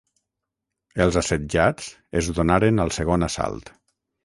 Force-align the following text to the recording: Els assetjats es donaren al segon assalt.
Els 1.05 1.19
assetjats 1.21 1.91
es 2.23 2.31
donaren 2.41 2.87
al 2.87 2.95
segon 2.99 3.31
assalt. 3.31 3.75